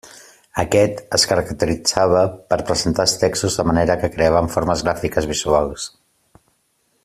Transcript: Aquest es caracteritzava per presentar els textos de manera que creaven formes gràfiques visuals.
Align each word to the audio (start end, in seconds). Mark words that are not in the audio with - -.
Aquest 0.61 1.01
es 1.17 1.25
caracteritzava 1.31 2.23
per 2.53 2.59
presentar 2.71 3.05
els 3.09 3.13
textos 3.25 3.59
de 3.61 3.67
manera 3.73 3.99
que 4.05 4.11
creaven 4.17 4.51
formes 4.57 4.85
gràfiques 4.89 5.29
visuals. 5.35 5.89